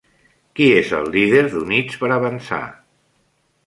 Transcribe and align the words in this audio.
Qui 0.59 0.69
és 0.77 0.95
el 1.01 1.13
líder 1.17 1.43
d'Units 1.53 2.03
per 2.03 2.13
Avançar? 2.19 2.65